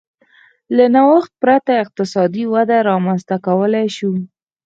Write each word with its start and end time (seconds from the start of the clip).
له 0.75 0.85
نوښت 0.95 1.31
پرته 1.41 1.71
اقتصادي 1.83 2.43
وده 2.53 2.77
رامنځته 2.89 3.35
کولای 3.47 3.87
شوای. 3.97 4.23